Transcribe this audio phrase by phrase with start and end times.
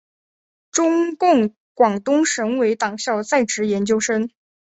[0.71, 4.31] 中共广东省委党校在职研究生。